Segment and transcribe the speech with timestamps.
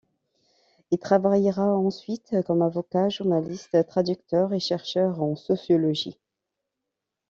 [0.89, 6.17] Il travaillera ensuite comme avocat, journaliste, traducteur et chercheur en sociologie.